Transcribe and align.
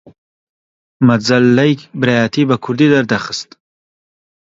مەجەللەی 1.07 1.73
برایەتی 2.01 2.47
بە 2.49 2.55
کوردی 2.63 2.91
دەردەخست 2.93 3.49